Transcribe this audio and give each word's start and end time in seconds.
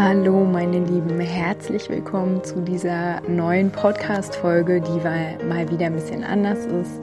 Hallo 0.00 0.44
meine 0.44 0.78
Lieben, 0.78 1.18
herzlich 1.18 1.88
willkommen 1.88 2.44
zu 2.44 2.60
dieser 2.60 3.20
neuen 3.22 3.72
Podcast-Folge, 3.72 4.80
die 4.80 5.44
mal 5.44 5.68
wieder 5.72 5.86
ein 5.86 5.94
bisschen 5.94 6.22
anders 6.22 6.66
ist. 6.66 7.00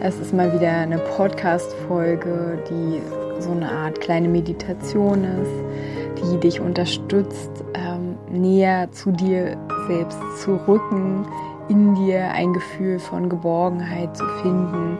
Es 0.00 0.16
ist 0.20 0.32
mal 0.32 0.54
wieder 0.54 0.70
eine 0.70 0.98
Podcast-Folge, 0.98 2.62
die 2.70 3.02
so 3.42 3.50
eine 3.50 3.68
Art 3.68 4.00
kleine 4.00 4.28
Meditation 4.28 5.24
ist, 5.24 6.22
die 6.22 6.38
dich 6.38 6.60
unterstützt, 6.60 7.50
ähm, 7.74 8.16
näher 8.30 8.92
zu 8.92 9.10
dir 9.10 9.56
selbst 9.88 10.20
zu 10.38 10.54
rücken, 10.68 11.26
in 11.68 11.96
dir 11.96 12.30
ein 12.30 12.52
Gefühl 12.52 13.00
von 13.00 13.28
Geborgenheit 13.28 14.16
zu 14.16 14.24
finden, 14.40 14.98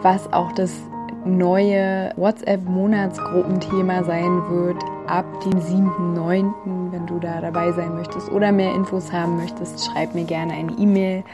was 0.00 0.32
auch 0.32 0.50
das 0.52 0.80
neue 1.26 2.12
WhatsApp-Monatsgruppenthema 2.16 4.02
sein 4.04 4.42
wird 4.48 4.82
ab 5.06 5.26
dem 5.44 5.60
7.9. 5.60 6.79
Wenn 6.90 7.06
du 7.06 7.18
da 7.18 7.40
dabei 7.40 7.72
sein 7.72 7.94
möchtest 7.94 8.30
oder 8.30 8.52
mehr 8.52 8.74
Infos 8.74 9.12
haben 9.12 9.36
möchtest, 9.36 9.84
schreib 9.84 10.14
mir 10.14 10.24
gerne 10.24 10.52
eine 10.52 10.72
E-Mail. 10.72 11.24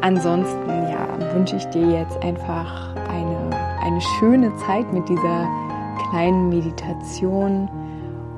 Ansonsten 0.00 0.68
ja, 0.68 1.34
wünsche 1.34 1.56
ich 1.56 1.64
dir 1.66 1.86
jetzt 1.90 2.22
einfach 2.22 2.94
eine, 3.08 3.50
eine 3.82 4.00
schöne 4.18 4.54
Zeit 4.56 4.92
mit 4.92 5.08
dieser 5.08 5.48
kleinen 6.10 6.48
Meditation. 6.48 7.68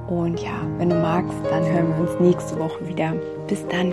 Und 0.09 0.41
ja, 0.41 0.61
wenn 0.79 0.91
du 0.91 0.97
magst, 0.97 1.37
dann 1.51 1.65
hören 1.65 1.89
wir 1.95 2.09
uns 2.09 2.21
nächste 2.21 2.59
Woche 2.59 2.87
wieder. 2.89 3.15
Bis 3.47 3.67
dann. 3.69 3.93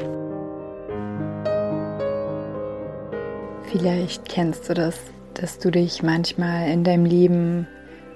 Vielleicht 3.63 4.29
kennst 4.29 4.69
du 4.69 4.73
das 4.73 4.95
dass 5.35 5.59
du 5.59 5.69
dich 5.69 6.02
manchmal 6.02 6.69
in 6.69 6.83
deinem 6.83 7.05
Leben 7.05 7.67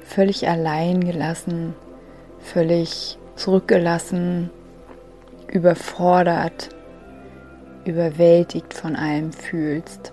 völlig 0.03 0.47
allein 0.47 1.01
gelassen, 1.01 1.75
völlig 2.39 3.17
zurückgelassen, 3.39 4.49
überfordert, 5.47 6.69
überwältigt 7.85 8.73
von 8.73 8.95
allem 8.95 9.31
fühlst. 9.31 10.11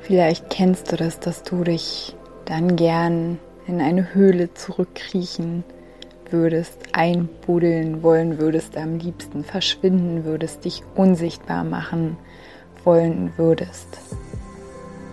Vielleicht 0.00 0.50
kennst 0.50 0.92
du 0.92 0.96
das, 0.96 1.20
dass 1.20 1.44
du 1.44 1.64
dich 1.64 2.16
dann 2.44 2.76
gern 2.76 3.38
in 3.66 3.80
eine 3.80 4.12
Höhle 4.12 4.52
zurückkriechen 4.52 5.64
würdest, 6.28 6.76
einbuddeln 6.92 8.02
wollen 8.02 8.38
würdest, 8.38 8.76
am 8.76 8.98
liebsten 8.98 9.44
verschwinden 9.44 10.24
würdest, 10.24 10.64
dich 10.64 10.82
unsichtbar 10.96 11.62
machen 11.64 12.18
wollen 12.82 13.32
würdest. 13.36 13.86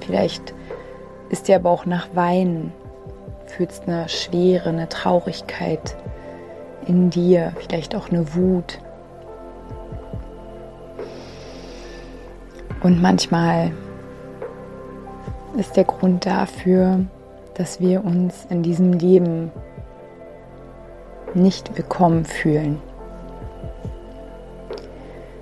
Vielleicht 0.06 0.54
ist 1.30 1.48
dir 1.48 1.58
aber 1.58 1.70
auch 1.70 1.86
nach 1.86 2.14
Weinen, 2.16 2.74
fühlst 3.56 3.88
eine 3.88 4.10
Schwere, 4.10 4.70
eine 4.70 4.90
Traurigkeit 4.90 5.96
in 6.88 7.10
dir, 7.10 7.54
vielleicht 7.60 7.96
auch 7.96 8.10
eine 8.10 8.34
Wut. 8.36 8.80
Und 12.82 13.02
manchmal 13.02 13.72
ist 15.58 15.76
der 15.78 15.84
Grund 15.84 16.26
dafür, 16.26 17.06
dass 17.54 17.80
wir 17.80 18.04
uns 18.04 18.46
in 18.50 18.64
diesem 18.64 18.94
Leben 18.94 19.52
nicht 21.34 21.78
willkommen 21.78 22.26
fühlen 22.26 22.82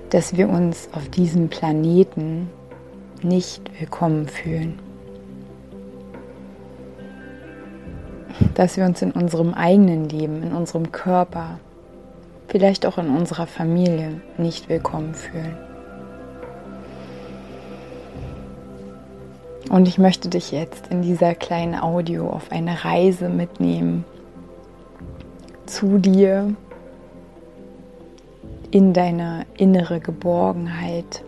dass 0.09 0.35
wir 0.35 0.49
uns 0.49 0.89
auf 0.93 1.07
diesem 1.09 1.49
Planeten 1.49 2.49
nicht 3.21 3.61
willkommen 3.79 4.27
fühlen. 4.27 4.79
Dass 8.59 8.75
wir 8.75 8.83
uns 8.83 9.01
in 9.01 9.11
unserem 9.11 9.53
eigenen 9.53 10.09
Leben, 10.09 10.43
in 10.43 10.51
unserem 10.51 10.91
Körper, 10.91 11.61
vielleicht 12.49 12.85
auch 12.85 12.97
in 12.97 13.07
unserer 13.07 13.47
Familie 13.47 14.19
nicht 14.37 14.67
willkommen 14.67 15.13
fühlen. 15.13 15.55
Und 19.69 19.87
ich 19.87 19.97
möchte 19.97 20.27
dich 20.27 20.51
jetzt 20.51 20.87
in 20.87 21.01
dieser 21.01 21.35
kleinen 21.35 21.73
Audio 21.73 22.29
auf 22.29 22.51
eine 22.51 22.83
Reise 22.83 23.29
mitnehmen 23.29 24.03
zu 25.65 25.97
dir, 25.97 26.53
in 28.71 28.91
deine 28.91 29.45
innere 29.55 30.01
Geborgenheit, 30.01 31.23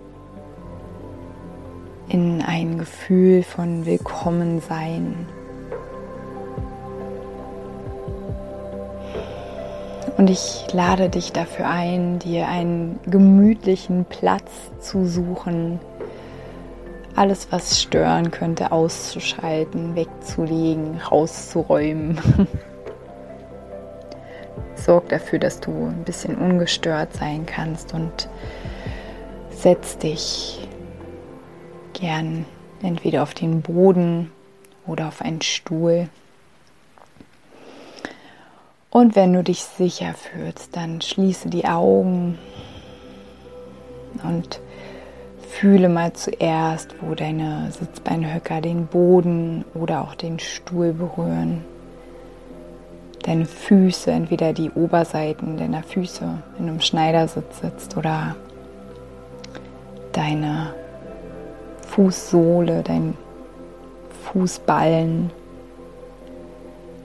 in 2.09 2.41
ein 2.41 2.77
Gefühl 2.77 3.43
von 3.43 3.85
Willkommensein. 3.85 5.27
Und 10.21 10.29
ich 10.29 10.67
lade 10.71 11.09
dich 11.09 11.31
dafür 11.31 11.67
ein, 11.67 12.19
dir 12.19 12.47
einen 12.47 12.99
gemütlichen 13.07 14.05
Platz 14.05 14.51
zu 14.79 15.07
suchen, 15.07 15.79
alles, 17.15 17.51
was 17.51 17.81
stören 17.81 18.29
könnte, 18.29 18.71
auszuschalten, 18.71 19.95
wegzulegen, 19.95 20.97
rauszuräumen. 20.97 22.19
sorg 24.75 25.09
dafür, 25.09 25.39
dass 25.39 25.59
du 25.59 25.87
ein 25.87 26.03
bisschen 26.05 26.35
ungestört 26.35 27.15
sein 27.15 27.47
kannst 27.47 27.95
und 27.95 28.29
setz 29.49 29.97
dich 29.97 30.69
gern 31.93 32.45
entweder 32.83 33.23
auf 33.23 33.33
den 33.33 33.63
Boden 33.63 34.31
oder 34.85 35.07
auf 35.07 35.23
einen 35.23 35.41
Stuhl. 35.41 36.09
Und 38.91 39.15
wenn 39.15 39.31
du 39.31 39.41
dich 39.41 39.63
sicher 39.63 40.13
fühlst, 40.13 40.75
dann 40.75 40.99
schließe 40.99 41.49
die 41.49 41.65
Augen 41.65 42.37
und 44.21 44.59
fühle 45.47 45.87
mal 45.87 46.11
zuerst, 46.11 46.95
wo 47.01 47.15
deine 47.15 47.71
Sitzbeinhöcker 47.71 48.59
den 48.59 48.87
Boden 48.87 49.63
oder 49.73 50.01
auch 50.01 50.15
den 50.15 50.39
Stuhl 50.39 50.91
berühren. 50.91 51.63
Deine 53.23 53.45
Füße, 53.45 54.11
entweder 54.11 54.51
die 54.51 54.71
Oberseiten 54.71 55.55
deiner 55.55 55.83
Füße, 55.83 56.27
wenn 56.57 56.67
du 56.67 56.73
im 56.73 56.81
Schneidersitz 56.81 57.61
sitzt 57.61 57.95
oder 57.95 58.35
deine 60.11 60.73
Fußsohle, 61.87 62.83
dein 62.83 63.13
Fußballen, 64.23 65.31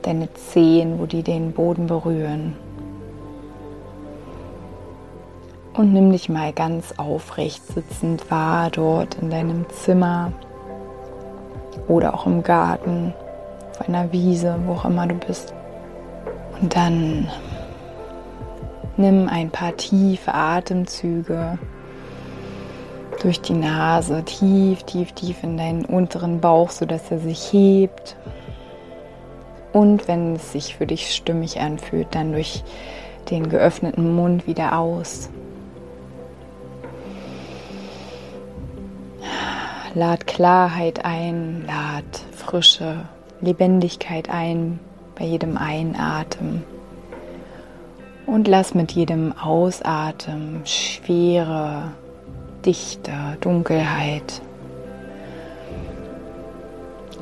deine 0.06 0.32
Zehen, 0.32 0.98
wo 0.98 1.06
die 1.06 1.22
den 1.22 1.52
Boden 1.52 1.86
berühren. 1.86 2.54
Und 5.74 5.92
nimm 5.92 6.10
dich 6.12 6.28
mal 6.28 6.52
ganz 6.52 6.94
aufrecht 6.96 7.66
sitzend 7.66 8.30
wahr 8.30 8.70
dort 8.70 9.16
in 9.16 9.30
deinem 9.30 9.68
Zimmer 9.68 10.32
oder 11.88 12.14
auch 12.14 12.26
im 12.26 12.42
Garten, 12.42 13.12
auf 13.72 13.86
einer 13.86 14.10
Wiese, 14.12 14.56
wo 14.64 14.72
auch 14.72 14.86
immer 14.86 15.06
du 15.06 15.16
bist. 15.16 15.52
Und 16.60 16.74
dann 16.74 17.28
nimm 18.96 19.28
ein 19.28 19.50
paar 19.50 19.76
tiefe 19.76 20.32
Atemzüge 20.32 21.58
durch 23.20 23.40
die 23.40 23.54
Nase, 23.54 24.22
tief, 24.24 24.82
tief, 24.84 25.12
tief 25.12 25.42
in 25.42 25.56
deinen 25.56 25.84
unteren 25.84 26.40
Bauch, 26.40 26.70
sodass 26.70 27.10
er 27.10 27.18
sich 27.18 27.52
hebt. 27.52 28.16
Und 29.76 30.08
wenn 30.08 30.36
es 30.36 30.52
sich 30.52 30.74
für 30.74 30.86
dich 30.86 31.14
stimmig 31.14 31.60
anfühlt, 31.60 32.06
dann 32.12 32.32
durch 32.32 32.64
den 33.28 33.50
geöffneten 33.50 34.16
Mund 34.16 34.46
wieder 34.46 34.78
aus. 34.78 35.28
Lad 39.92 40.26
Klarheit 40.26 41.04
ein, 41.04 41.66
lad 41.66 42.04
frische 42.32 43.02
Lebendigkeit 43.42 44.30
ein 44.30 44.78
bei 45.14 45.26
jedem 45.26 45.58
Einatmen. 45.58 46.64
Und 48.24 48.48
lass 48.48 48.72
mit 48.72 48.92
jedem 48.92 49.36
Ausatmen 49.36 50.62
Schwere, 50.64 51.90
Dichte, 52.64 53.12
Dunkelheit, 53.42 54.40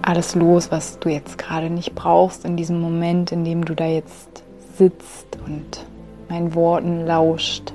alles 0.03 0.35
los, 0.35 0.71
was 0.71 0.99
du 0.99 1.09
jetzt 1.09 1.39
gerade 1.39 1.71
nicht 1.71 1.95
brauchst 1.95 2.45
in 2.45 2.57
diesem 2.57 2.81
Moment, 2.81 3.33
in 3.33 3.45
dem 3.45 3.65
du 3.65 3.75
da 3.75 3.87
jetzt 3.87 4.43
sitzt 4.77 5.39
und 5.47 5.85
meinen 6.29 6.55
Worten 6.55 7.07
lauscht. 7.07 7.73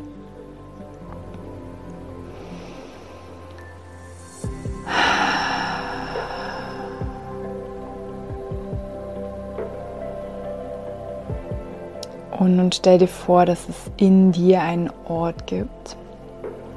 Und 12.39 12.55
nun 12.55 12.71
stell 12.71 12.97
dir 12.97 13.07
vor, 13.07 13.45
dass 13.45 13.67
es 13.67 13.91
in 13.97 14.31
dir 14.31 14.61
einen 14.61 14.89
Ort 15.07 15.45
gibt, 15.45 15.97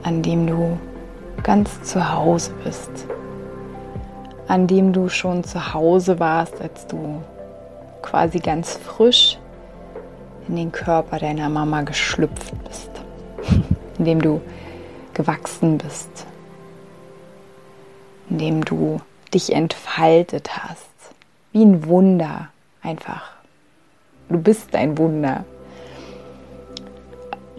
an 0.03 0.21
dem 0.23 0.47
du 0.49 0.77
ganz 1.45 1.83
zu 1.83 2.13
Hause 2.13 2.53
bist 2.65 3.07
an 4.49 4.67
dem 4.67 4.93
du 4.93 5.09
schon 5.09 5.45
zu 5.45 5.75
Hause 5.75 6.19
warst, 6.19 6.61
als 6.61 6.87
du 6.87 7.23
quasi 8.03 8.39
ganz 8.39 8.77
frisch 8.77 9.39
in 10.49 10.57
den 10.57 10.73
Körper 10.73 11.19
deiner 11.19 11.49
Mama 11.49 11.83
geschlüpft 11.83 12.53
bist, 12.65 12.91
in 13.99 14.05
dem 14.05 14.21
du 14.21 14.41
gewachsen 15.15 15.79
bist, 15.79 16.27
in 18.29 18.39
dem 18.39 18.65
du 18.65 19.01
dich 19.33 19.53
entfaltet 19.53 20.51
hast, 20.57 20.91
wie 21.53 21.65
ein 21.65 21.87
Wunder 21.87 22.49
einfach. 22.83 23.31
Du 24.29 24.39
bist 24.39 24.75
ein 24.75 24.99
Wunder. 24.99 25.45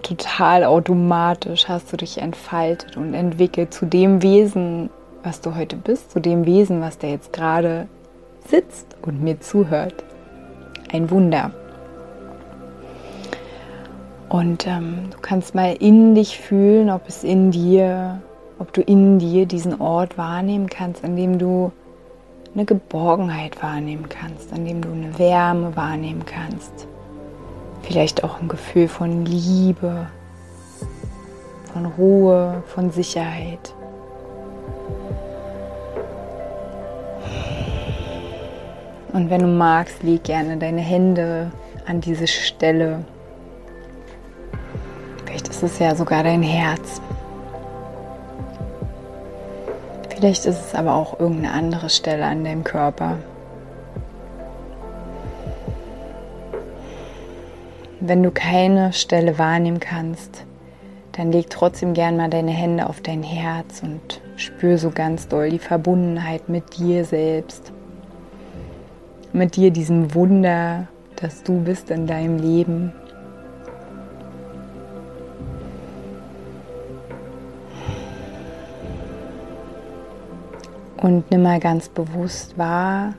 Total 0.01 0.65
automatisch 0.65 1.67
hast 1.69 1.93
du 1.93 1.97
dich 1.97 2.17
entfaltet 2.17 2.97
und 2.97 3.13
entwickelt 3.13 3.73
zu 3.73 3.85
dem 3.85 4.21
Wesen, 4.21 4.89
was 5.23 5.41
du 5.41 5.55
heute 5.55 5.77
bist, 5.77 6.11
zu 6.11 6.19
dem 6.19 6.45
Wesen, 6.45 6.81
was 6.81 6.97
da 6.97 7.07
jetzt 7.07 7.33
gerade 7.33 7.87
sitzt 8.47 8.97
und 9.01 9.23
mir 9.23 9.39
zuhört. 9.39 10.03
Ein 10.91 11.09
Wunder. 11.09 11.51
Und 14.29 14.67
ähm, 14.67 15.09
du 15.11 15.17
kannst 15.21 15.55
mal 15.55 15.75
in 15.79 16.15
dich 16.15 16.39
fühlen, 16.39 16.89
ob 16.89 17.07
es 17.07 17.23
in 17.23 17.51
dir, 17.51 18.21
ob 18.59 18.73
du 18.73 18.81
in 18.81 19.19
dir 19.19 19.45
diesen 19.45 19.79
Ort 19.79 20.17
wahrnehmen 20.17 20.67
kannst, 20.67 21.03
an 21.03 21.15
dem 21.15 21.37
du 21.37 21.71
eine 22.53 22.65
Geborgenheit 22.65 23.61
wahrnehmen 23.63 24.09
kannst, 24.09 24.51
an 24.53 24.65
dem 24.65 24.81
du 24.81 24.91
eine 24.91 25.17
Wärme 25.17 25.75
wahrnehmen 25.75 26.25
kannst. 26.25 26.87
Vielleicht 27.81 28.23
auch 28.23 28.39
ein 28.41 28.47
Gefühl 28.47 28.87
von 28.87 29.25
Liebe, 29.25 30.07
von 31.71 31.85
Ruhe, 31.85 32.63
von 32.67 32.91
Sicherheit. 32.91 33.73
Und 39.13 39.29
wenn 39.29 39.41
du 39.41 39.47
magst, 39.47 40.03
leg 40.03 40.23
gerne 40.23 40.57
deine 40.57 40.81
Hände 40.81 41.51
an 41.85 42.01
diese 42.01 42.27
Stelle 42.27 43.05
Vielleicht 45.33 45.47
ist 45.47 45.63
es 45.63 45.79
ja 45.79 45.95
sogar 45.95 46.21
dein 46.21 46.43
Herz. 46.43 47.01
Vielleicht 50.09 50.45
ist 50.45 50.67
es 50.67 50.75
aber 50.75 50.93
auch 50.93 51.19
irgendeine 51.19 51.53
andere 51.53 51.89
Stelle 51.89 52.23
an 52.25 52.43
deinem 52.43 52.63
Körper. 52.63 53.17
Wenn 57.99 58.21
du 58.21 58.29
keine 58.29 58.93
Stelle 58.93 59.39
wahrnehmen 59.39 59.79
kannst, 59.79 60.45
dann 61.13 61.31
leg 61.31 61.49
trotzdem 61.49 61.95
gern 61.95 62.15
mal 62.15 62.29
deine 62.29 62.51
Hände 62.51 62.87
auf 62.87 63.01
dein 63.01 63.23
Herz 63.23 63.81
und 63.81 64.21
spür 64.35 64.77
so 64.77 64.91
ganz 64.91 65.27
doll 65.27 65.49
die 65.49 65.57
Verbundenheit 65.57 66.47
mit 66.47 66.77
dir 66.77 67.05
selbst. 67.05 67.73
Mit 69.35 69.55
dir, 69.55 69.71
diesem 69.71 70.13
Wunder, 70.13 70.87
das 71.15 71.41
du 71.41 71.59
bist 71.59 71.89
in 71.89 72.05
deinem 72.05 72.37
Leben. 72.37 72.93
Und 80.97 81.29
nimm 81.31 81.41
mal 81.41 81.59
ganz 81.59 81.89
bewusst 81.89 82.57
wahr 82.59 83.15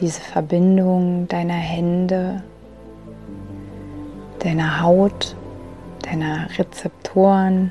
diese 0.00 0.20
Verbindung 0.20 1.28
deiner 1.28 1.54
Hände, 1.54 2.42
deiner 4.40 4.82
Haut, 4.82 5.36
deiner 6.02 6.48
Rezeptoren, 6.58 7.70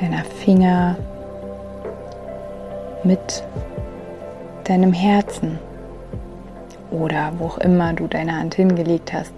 deiner 0.00 0.24
Finger 0.24 0.96
mit 3.04 3.42
deinem 4.64 4.92
Herzen 4.92 5.58
oder 6.90 7.32
wo 7.38 7.46
auch 7.46 7.58
immer 7.58 7.92
du 7.92 8.06
deine 8.06 8.36
Hand 8.36 8.54
hingelegt 8.54 9.12
hast. 9.12 9.32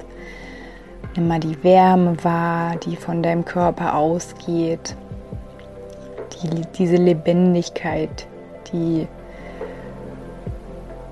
Nimm 1.14 1.28
mal 1.28 1.40
die 1.40 1.62
Wärme 1.62 2.22
wahr, 2.24 2.76
die 2.76 2.96
von 2.96 3.22
deinem 3.22 3.44
Körper 3.44 3.94
ausgeht 3.96 4.96
die, 6.42 6.62
diese 6.76 6.96
Lebendigkeit, 6.96 8.26
die 8.72 9.06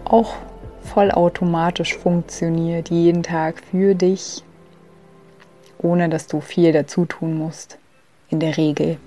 auch 0.04 0.34
vollautomatisch 0.82 1.96
funktioniert, 1.96 2.90
jeden 2.90 3.22
Tag 3.22 3.62
für 3.70 3.94
dich, 3.94 4.42
ohne 5.78 6.08
dass 6.08 6.26
du 6.26 6.40
viel 6.40 6.72
dazu 6.72 7.04
tun 7.04 7.38
musst, 7.38 7.78
in 8.28 8.40
der 8.40 8.56
Regel. 8.56 8.98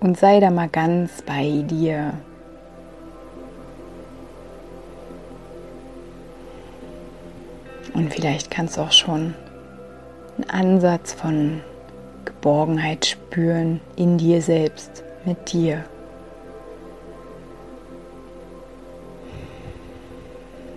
Und 0.00 0.18
sei 0.18 0.40
da 0.40 0.50
mal 0.50 0.68
ganz 0.68 1.22
bei 1.22 1.62
dir. 1.66 2.14
Und 7.92 8.12
vielleicht 8.12 8.50
kannst 8.50 8.76
du 8.76 8.80
auch 8.80 8.92
schon 8.92 9.34
einen 10.36 10.50
Ansatz 10.50 11.12
von 11.12 11.60
Geborgenheit 12.24 13.04
spüren 13.04 13.80
in 13.96 14.16
dir 14.16 14.40
selbst, 14.40 15.04
mit 15.24 15.52
dir. 15.52 15.84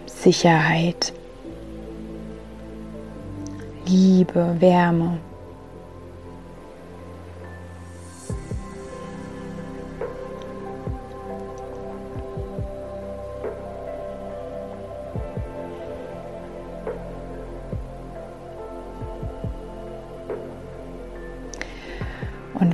Sicherheit, 0.06 1.14
Liebe, 3.86 4.56
Wärme. 4.60 5.20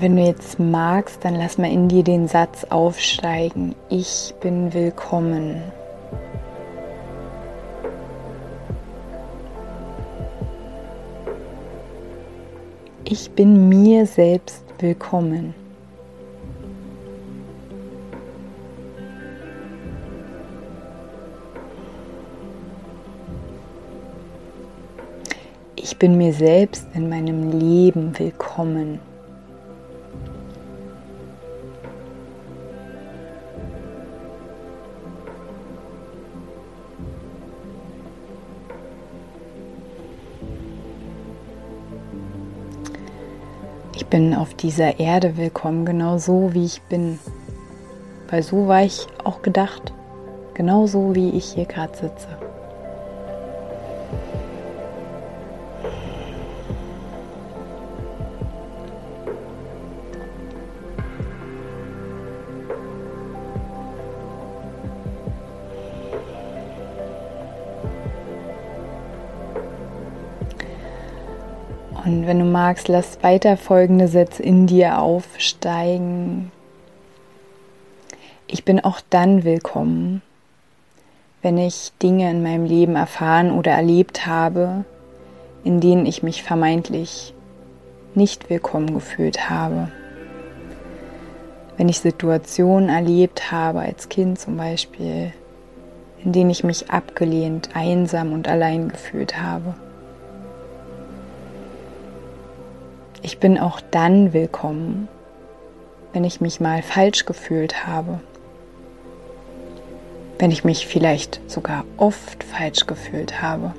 Wenn 0.01 0.15
du 0.15 0.23
jetzt 0.23 0.57
magst, 0.59 1.25
dann 1.25 1.35
lass 1.35 1.57
mal 1.57 1.69
in 1.69 1.89
dir 1.89 2.03
den 2.03 2.29
Satz 2.29 2.63
aufsteigen. 2.69 3.75
Ich 3.89 4.33
bin 4.39 4.73
willkommen. 4.73 5.61
Ich 13.03 13.29
bin 13.31 13.67
mir 13.67 14.05
selbst 14.05 14.63
willkommen. 14.77 15.53
Ich 25.75 25.97
bin 25.97 26.17
mir 26.17 26.31
selbst 26.31 26.87
in 26.93 27.09
meinem 27.09 27.51
Leben 27.59 28.17
willkommen. 28.17 29.08
Bin 44.07 44.33
auf 44.35 44.53
dieser 44.53 44.99
Erde 44.99 45.37
willkommen, 45.37 45.85
genau 45.85 46.17
so 46.17 46.53
wie 46.53 46.65
ich 46.65 46.81
bin. 46.83 47.19
Weil 48.29 48.43
so 48.43 48.67
war 48.67 48.83
ich 48.83 49.07
auch 49.23 49.41
gedacht, 49.41 49.93
genau 50.53 50.87
so 50.87 51.15
wie 51.15 51.29
ich 51.31 51.53
hier 51.53 51.65
gerade 51.65 51.95
sitze. 51.95 52.48
Und 72.09 72.25
wenn 72.25 72.39
du 72.39 72.45
magst, 72.45 72.87
lass 72.87 73.21
weiter 73.21 73.55
folgende 73.55 74.07
Sätze 74.07 74.41
in 74.41 74.65
dir 74.65 74.99
aufsteigen. 74.99 76.51
Ich 78.47 78.65
bin 78.65 78.79
auch 78.79 78.99
dann 79.11 79.43
willkommen, 79.43 80.23
wenn 81.43 81.59
ich 81.59 81.91
Dinge 82.01 82.31
in 82.31 82.41
meinem 82.41 82.65
Leben 82.65 82.95
erfahren 82.95 83.51
oder 83.51 83.73
erlebt 83.73 84.25
habe, 84.25 84.85
in 85.63 85.81
denen 85.81 86.07
ich 86.07 86.23
mich 86.23 86.41
vermeintlich 86.41 87.35
nicht 88.15 88.49
willkommen 88.49 88.91
gefühlt 88.95 89.47
habe. 89.51 89.91
wenn 91.77 91.89
ich 91.89 91.99
Situationen 91.99 92.89
erlebt 92.89 93.51
habe, 93.51 93.81
als 93.81 94.09
Kind 94.09 94.39
zum 94.39 94.57
Beispiel, 94.57 95.31
in 96.25 96.31
denen 96.31 96.49
ich 96.49 96.63
mich 96.63 96.89
abgelehnt, 96.89 97.69
einsam 97.75 98.33
und 98.33 98.47
allein 98.47 98.89
gefühlt 98.89 99.39
habe. 99.39 99.75
Ich 103.21 103.37
bin 103.39 103.59
auch 103.59 103.81
dann 103.91 104.31
willkommen, 104.31 105.09
wenn 106.13 106.23
ich 106.23 106.39
mich 106.39 106.61
mal 106.61 106.81
falsch 106.81 107.25
gefühlt 107.25 107.85
habe, 107.85 108.21
wenn 110.37 110.51
ich 110.51 110.63
mich 110.63 110.87
vielleicht 110.87 111.41
sogar 111.49 111.83
oft 111.97 112.43
falsch 112.43 112.85
gefühlt 112.87 113.41
habe. 113.41 113.73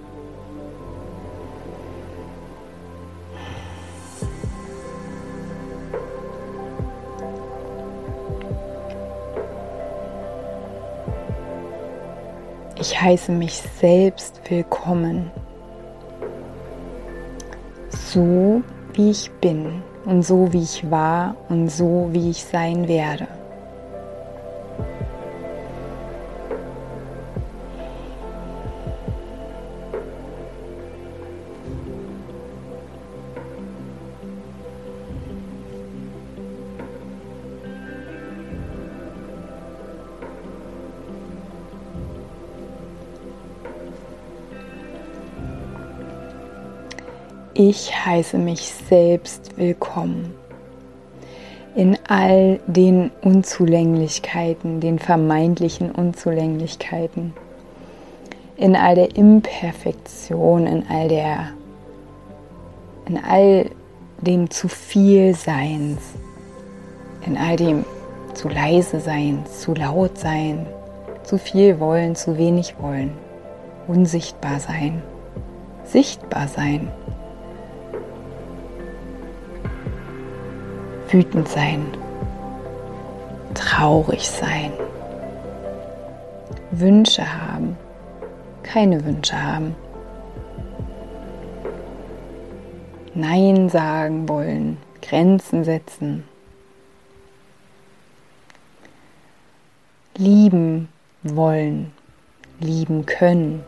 Ich 12.78 13.00
heiße 13.00 13.32
mich 13.32 13.62
selbst 13.78 14.40
willkommen, 14.49 15.30
so 17.90 18.62
wie 18.94 19.11
ich 19.11 19.30
bin 19.40 19.82
und 20.04 20.23
so 20.23 20.52
wie 20.52 20.62
ich 20.62 20.90
war 20.90 21.37
und 21.49 21.68
so 21.68 22.09
wie 22.12 22.30
ich 22.30 22.44
sein 22.44 22.88
werde. 22.88 23.39
Ich 47.62 48.07
heiße 48.07 48.38
mich 48.38 48.73
selbst 48.88 49.59
willkommen 49.59 50.33
in 51.75 51.99
all 52.09 52.59
den 52.67 53.11
Unzulänglichkeiten, 53.21 54.81
den 54.81 54.99
vermeintlichen 54.99 55.90
Unzulänglichkeiten, 55.90 57.35
in 58.57 58.75
all 58.75 58.95
der 58.95 59.14
Imperfektion, 59.14 60.67
in 60.67 60.87
all 60.88 61.09
der, 61.09 61.49
in 63.05 63.23
all 63.23 63.67
dem 64.23 64.49
zu 64.49 64.67
viel 64.69 65.35
Seins, 65.35 66.00
in 67.26 67.37
all 67.37 67.57
dem 67.57 67.85
zu 68.33 68.49
leise 68.49 69.00
sein, 69.00 69.45
zu 69.45 69.75
laut 69.75 70.17
sein, 70.17 70.64
zu 71.25 71.37
viel 71.37 71.79
wollen, 71.79 72.17
zu 72.17 72.38
wenig 72.38 72.76
wollen, 72.81 73.12
unsichtbar 73.87 74.61
sein, 74.61 75.02
sichtbar 75.85 76.49
sein. 76.49 76.90
Wütend 81.12 81.49
sein, 81.49 81.87
traurig 83.55 84.29
sein, 84.29 84.73
Wünsche 86.71 87.25
haben, 87.25 87.76
keine 88.62 89.05
Wünsche 89.05 89.40
haben, 89.43 89.75
Nein 93.14 93.69
sagen 93.69 94.29
wollen, 94.29 94.79
Grenzen 95.02 95.64
setzen, 95.64 96.25
lieben 100.17 100.88
wollen, 101.25 101.93
lieben 102.61 103.05
können. 103.05 103.64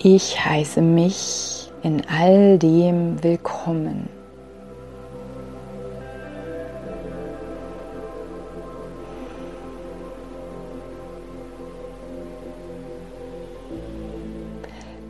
Ich 0.00 0.44
heiße 0.44 0.80
mich 0.80 1.72
in 1.82 2.02
all 2.06 2.56
dem 2.56 3.20
willkommen. 3.24 4.08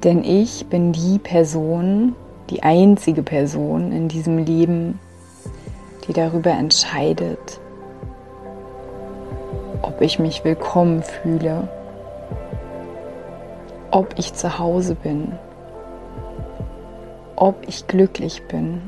Denn 0.03 0.25
ich 0.25 0.65
bin 0.69 0.93
die 0.93 1.19
Person, 1.19 2.15
die 2.49 2.63
einzige 2.63 3.23
Person 3.23 3.93
in 3.93 4.09
diesem 4.09 4.39
Leben, 4.39 4.99
die 6.07 6.15
darüber 6.15 6.53
entscheidet, 6.53 7.61
ob 9.83 10.01
ich 10.01 10.19
mich 10.19 10.47
willkommen 10.47 11.03
fühle 11.03 11.69
ob 13.91 14.19
ich 14.19 14.35
zu 14.35 14.59
Hause 14.59 14.95
bin, 14.95 15.33
ob 17.37 17.57
ich 17.67 17.87
glücklich 17.87 18.43
bin, 18.49 18.83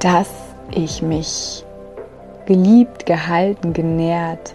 dass 0.00 0.30
ich 0.70 1.02
mich 1.02 1.64
geliebt, 2.46 3.06
gehalten, 3.06 3.72
genährt 3.72 4.54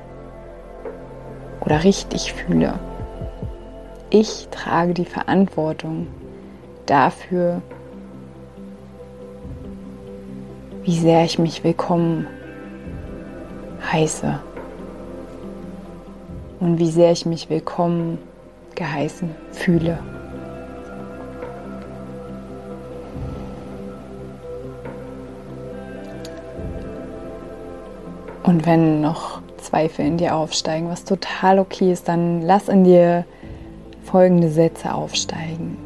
oder 1.61 1.83
richtig 1.83 2.33
fühle. 2.33 2.79
Ich 4.09 4.47
trage 4.49 4.93
die 4.93 5.05
Verantwortung 5.05 6.07
dafür, 6.85 7.61
wie 10.83 10.97
sehr 10.97 11.23
ich 11.23 11.37
mich 11.37 11.63
willkommen 11.63 12.27
heiße 13.91 14.39
und 16.59 16.77
wie 16.77 16.89
sehr 16.89 17.11
ich 17.11 17.25
mich 17.25 17.49
willkommen 17.49 18.17
geheißen 18.75 19.35
fühle. 19.51 19.99
Und 28.43 28.65
wenn 28.65 29.01
noch 29.01 29.41
Zweifel 29.57 30.05
in 30.05 30.17
dir 30.17 30.35
aufsteigen, 30.35 30.89
was 30.89 31.03
total 31.03 31.59
okay 31.59 31.91
ist, 31.91 32.07
dann 32.07 32.41
lass 32.41 32.67
in 32.67 32.83
dir 32.83 33.25
folgende 34.03 34.49
Sätze 34.49 34.93
aufsteigen. 34.93 35.77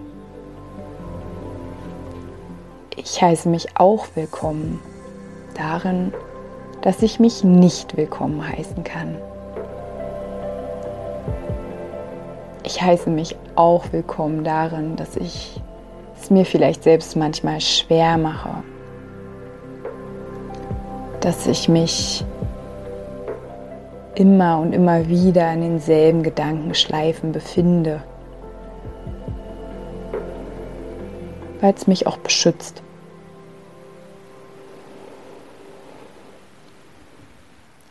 Ich 2.95 3.21
heiße 3.21 3.49
mich 3.49 3.77
auch 3.77 4.07
willkommen 4.15 4.79
darin, 5.57 6.13
dass 6.81 7.01
ich 7.01 7.19
mich 7.19 7.43
nicht 7.43 7.97
willkommen 7.97 8.47
heißen 8.47 8.83
kann. 8.83 9.17
Ich 12.65 12.81
heiße 12.81 13.09
mich 13.09 13.35
auch 13.55 13.91
willkommen 13.91 14.45
darin, 14.45 14.95
dass 14.95 15.17
ich 15.17 15.59
es 16.19 16.29
mir 16.29 16.45
vielleicht 16.45 16.83
selbst 16.83 17.17
manchmal 17.17 17.59
schwer 17.59 18.17
mache, 18.17 18.63
dass 21.19 21.45
ich 21.45 21.67
mich 21.67 22.23
immer 24.15 24.59
und 24.59 24.71
immer 24.71 25.09
wieder 25.09 25.51
in 25.51 25.59
denselben 25.59 26.23
Gedankenschleifen 26.23 27.33
befinde, 27.33 28.01
weil 31.59 31.73
es 31.73 31.85
mich 31.85 32.07
auch 32.07 32.17
beschützt. 32.17 32.81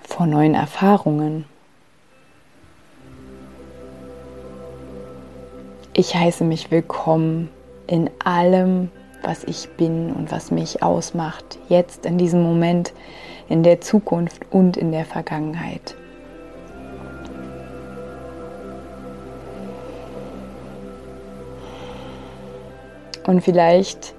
Vor 0.05 0.25
neuen 0.25 0.55
Erfahrungen. 0.55 1.52
Ich 6.05 6.17
heiße 6.17 6.43
mich 6.43 6.73
willkommen 6.73 7.49
in 7.87 8.11
allem, 8.25 8.91
was 9.23 9.45
ich 9.45 9.69
bin 9.77 10.11
und 10.11 10.33
was 10.33 10.51
mich 10.51 10.83
ausmacht, 10.83 11.61
jetzt 11.69 12.07
in 12.07 12.19
diesem 12.19 12.43
Moment, 12.43 12.93
in 13.49 13.63
der 13.63 13.81
Zukunft 13.81 14.43
und 14.51 14.77
in 14.77 14.91
der 14.91 15.05
Vergangenheit. 15.05 15.95
Und 23.25 23.43
vielleicht 23.43 24.15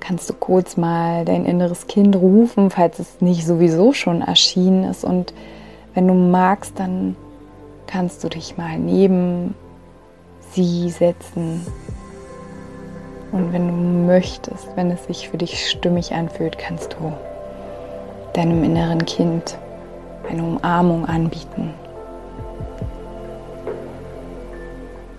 kannst 0.00 0.28
du 0.28 0.34
kurz 0.34 0.76
mal 0.76 1.24
dein 1.24 1.46
inneres 1.46 1.86
Kind 1.86 2.16
rufen, 2.16 2.68
falls 2.68 2.98
es 2.98 3.22
nicht 3.22 3.46
sowieso 3.46 3.94
schon 3.94 4.20
erschienen 4.20 4.84
ist. 4.84 5.04
Und 5.04 5.32
wenn 5.94 6.06
du 6.06 6.12
magst, 6.12 6.78
dann 6.78 7.16
kannst 7.86 8.22
du 8.22 8.28
dich 8.28 8.58
mal 8.58 8.78
neben 8.78 9.54
sie 10.54 10.90
setzen. 10.90 11.66
Und 13.32 13.52
wenn 13.52 13.66
du 13.66 13.74
möchtest, 14.06 14.68
wenn 14.76 14.90
es 14.90 15.04
sich 15.06 15.28
für 15.28 15.38
dich 15.38 15.68
stimmig 15.68 16.12
anfühlt, 16.12 16.56
kannst 16.58 16.94
du 16.94 17.12
deinem 18.32 18.62
inneren 18.62 19.04
Kind 19.04 19.58
eine 20.28 20.42
Umarmung 20.42 21.06
anbieten. 21.06 21.74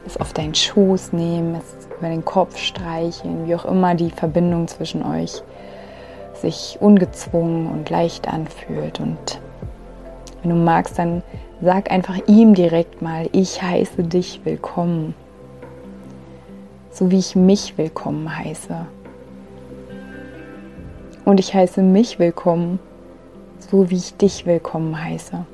Es 0.06 0.18
auf 0.18 0.34
deinen 0.34 0.56
Schoß 0.56 1.14
nehmen, 1.14 1.56
es 1.56 1.88
über 1.98 2.10
den 2.10 2.24
Kopf 2.24 2.58
streicheln, 2.58 3.48
wie 3.48 3.56
auch 3.56 3.66
immer 3.66 3.96
die 3.96 4.12
Verbindung 4.12 4.68
zwischen 4.68 5.04
euch 5.04 5.42
sich 6.42 6.78
ungezwungen 6.80 7.68
und 7.68 7.90
leicht 7.90 8.28
anfühlt. 8.28 9.00
Und 9.00 9.40
wenn 10.42 10.52
du 10.52 10.56
magst, 10.58 11.00
dann 11.00 11.24
sag 11.62 11.92
einfach 11.92 12.18
ihm 12.28 12.54
direkt 12.54 13.02
mal, 13.02 13.28
ich 13.32 13.62
heiße 13.62 14.04
dich 14.04 14.42
willkommen, 14.44 15.16
so 16.96 17.12
wie 17.12 17.20
ich 17.20 17.36
mich 17.36 17.78
willkommen 17.78 18.38
heiße. 18.38 18.86
Und 21.26 21.42
ich 21.42 21.54
heiße 21.54 21.82
mich 21.82 22.20
willkommen, 22.20 22.80
so 23.60 23.90
wie 23.90 23.98
ich 23.98 24.16
dich 24.16 24.46
willkommen 24.46 25.04
heiße. 25.04 25.46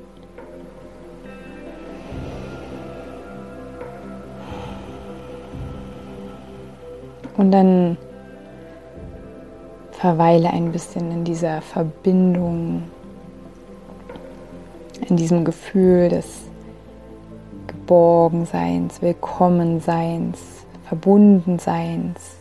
Und 7.36 7.50
dann 7.50 7.96
verweile 9.90 10.50
ein 10.50 10.70
bisschen 10.70 11.10
in 11.10 11.24
dieser 11.24 11.60
Verbindung, 11.60 12.84
in 15.08 15.16
diesem 15.16 15.44
Gefühl 15.44 16.08
des 16.08 16.42
Geborgenseins, 17.66 19.02
Willkommenseins, 19.02 20.61
Verbundenseins. 20.92 22.36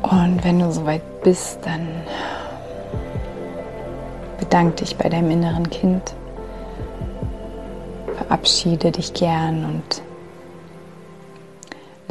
Und 0.00 0.44
wenn 0.44 0.60
du 0.60 0.70
soweit 0.70 1.02
bist, 1.24 1.58
dann 1.62 1.88
bedank 4.38 4.76
dich 4.76 4.96
bei 4.96 5.08
deinem 5.08 5.32
inneren 5.32 5.68
Kind. 5.68 6.14
Verabschiede 8.16 8.92
dich 8.92 9.12
gern 9.12 9.64
und 9.64 10.02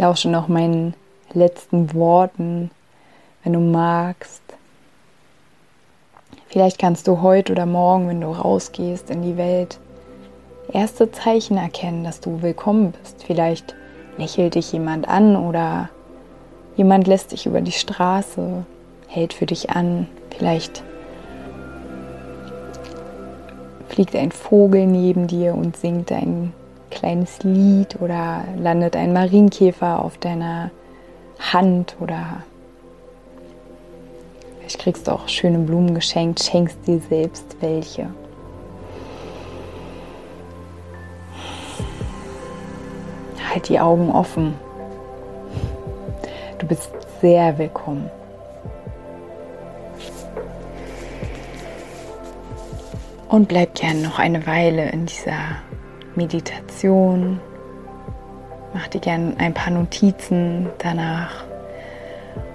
lausche 0.01 0.29
noch 0.29 0.47
meinen 0.47 0.93
letzten 1.33 1.93
Worten, 1.93 2.71
wenn 3.43 3.53
du 3.53 3.59
magst. 3.59 4.41
Vielleicht 6.47 6.77
kannst 6.77 7.07
du 7.07 7.21
heute 7.21 7.53
oder 7.53 7.65
morgen, 7.65 8.09
wenn 8.09 8.19
du 8.19 8.27
rausgehst 8.27 9.09
in 9.09 9.21
die 9.21 9.37
Welt, 9.37 9.79
erste 10.73 11.11
Zeichen 11.11 11.55
erkennen, 11.55 12.03
dass 12.03 12.19
du 12.19 12.41
willkommen 12.41 12.91
bist. 12.91 13.23
Vielleicht 13.23 13.73
lächelt 14.17 14.55
dich 14.55 14.73
jemand 14.73 15.07
an 15.07 15.37
oder 15.37 15.89
Jemand 16.77 17.05
lässt 17.05 17.31
dich 17.31 17.45
über 17.45 17.61
die 17.61 17.73
Straße, 17.73 18.65
hält 19.07 19.33
für 19.33 19.45
dich 19.45 19.69
an, 19.71 20.07
vielleicht 20.35 20.83
fliegt 23.89 24.15
ein 24.15 24.31
Vogel 24.31 24.87
neben 24.87 25.27
dir 25.27 25.53
und 25.53 25.75
singt 25.75 26.11
ein 26.11 26.53
kleines 26.91 27.41
Lied 27.43 27.99
oder 27.99 28.43
landet 28.57 28.95
ein 28.95 29.13
Marienkäfer 29.13 30.03
auf 30.03 30.17
deiner 30.17 30.69
Hand 31.39 31.95
oder 31.99 32.43
vielleicht 34.59 34.79
kriegst 34.79 35.07
du 35.07 35.11
auch 35.11 35.27
schöne 35.27 35.59
Blumen 35.59 35.95
geschenkt, 35.95 36.43
schenkst 36.43 36.85
dir 36.85 36.99
selbst 36.99 37.57
welche. 37.61 38.09
Halt 43.49 43.67
die 43.67 43.79
Augen 43.79 44.11
offen 44.11 44.53
Du 46.61 46.67
bist 46.67 46.91
sehr 47.21 47.57
willkommen. 47.57 48.07
Und 53.29 53.47
bleib 53.47 53.73
gern 53.73 54.03
noch 54.03 54.19
eine 54.19 54.45
Weile 54.45 54.91
in 54.91 55.07
dieser 55.07 55.55
Meditation. 56.15 57.39
Mach 58.73 58.87
dir 58.87 59.01
gern 59.01 59.35
ein 59.37 59.53
paar 59.53 59.73
Notizen 59.73 60.69
danach 60.77 61.43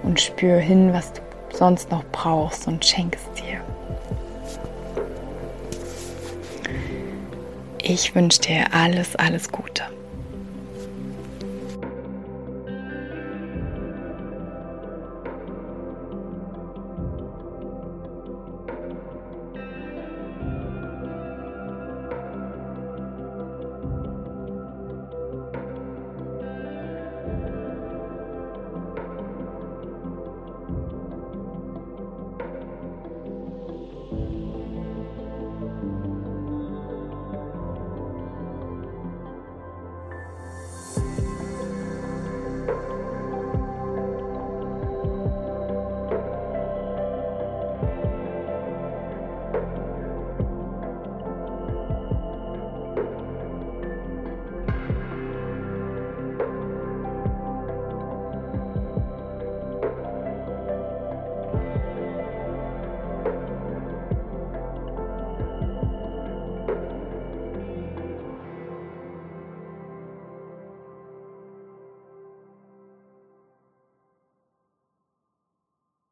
und 0.03 0.19
spür 0.19 0.57
hin, 0.57 0.93
was 0.93 1.13
du 1.13 1.21
sonst 1.53 1.91
noch 1.91 2.03
brauchst 2.11 2.67
und 2.67 2.85
schenk 2.85 3.15
es 3.15 3.41
dir. 3.41 3.61
Ich 7.81 8.15
wünsche 8.15 8.41
dir 8.41 8.65
alles, 8.73 9.15
alles 9.15 9.51
Gute. 9.51 9.83